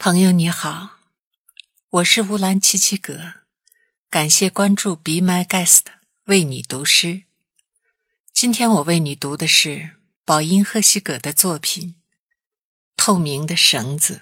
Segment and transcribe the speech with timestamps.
[0.00, 0.90] 朋友你好，
[1.90, 3.32] 我是乌兰七七格，
[4.08, 5.80] 感谢关注 Be My Guest，
[6.26, 7.24] 为你读诗。
[8.32, 11.88] 今天我为你读的是宝音赫西格的作品
[12.96, 14.20] 《透明的绳子》。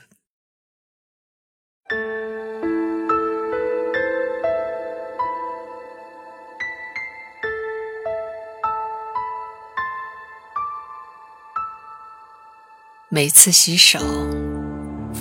[13.11, 14.56] 每次洗手。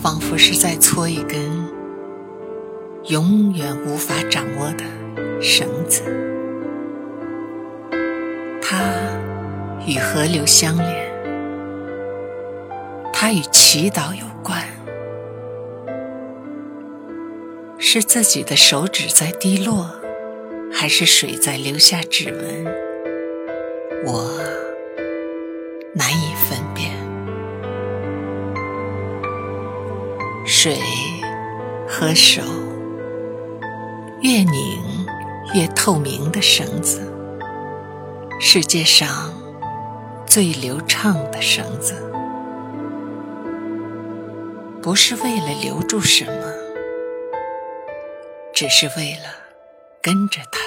[0.01, 1.39] 仿佛是在搓一根
[3.05, 4.83] 永远无法掌握的
[5.41, 6.01] 绳子，
[8.61, 8.77] 它
[9.87, 11.11] 与河流相连，
[13.13, 14.61] 它与祈祷有关，
[17.77, 19.91] 是自己的手指在滴落，
[20.71, 22.65] 还是水在留下指纹？
[24.05, 24.31] 我
[25.93, 26.94] 难以分辨。
[30.65, 30.79] 水
[31.87, 32.41] 和手，
[34.21, 34.81] 越拧
[35.53, 37.07] 越透明的绳子，
[38.41, 39.31] 世界上
[40.25, 41.93] 最流畅的绳子，
[44.81, 46.51] 不是为了留住什么，
[48.51, 49.29] 只是为了
[50.01, 50.64] 跟着它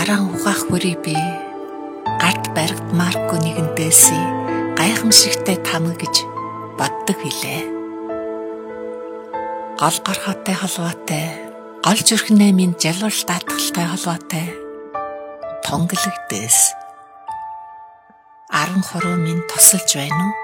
[0.00, 1.12] гараа ухаах бүрий би
[2.24, 4.16] гарт баригдмааргүй нэгэнтээс
[4.80, 6.24] гайхамшигтай тамга гэж
[6.80, 7.68] боддог билээ.
[9.76, 11.26] Гол горхотой холбоотой,
[11.84, 14.46] гол зүрхнээ минь жалуул даатгалтай холбоотой
[15.68, 16.58] тонгологдөөс
[18.48, 20.34] 13 минь тусалж байна уу?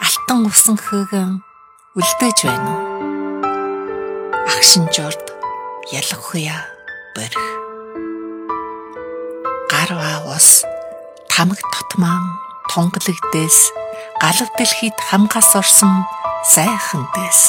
[0.00, 1.44] Алтан усан хөөгөн
[2.00, 2.88] үлдээж байна уу?
[4.48, 5.36] агшин журд
[5.92, 6.64] ялахуя
[7.12, 7.67] борих
[9.88, 10.64] гарва ус
[11.32, 12.24] тамаг тотмаан
[12.70, 13.72] тунгалаг дэс
[14.20, 16.04] галав дэлхийд хамгаас орсон
[16.52, 17.40] сайхан дэс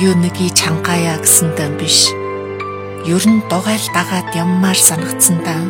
[0.00, 2.08] юу нэги чангаяа гэсэндээ биш.
[3.04, 5.62] Ер нь дугайл дагаад яммаар санагдсандаа.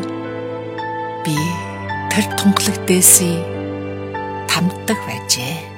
[1.25, 1.35] Би
[2.11, 3.43] тэр тунгалаг дэсийг
[4.47, 5.72] тамддаг байжээ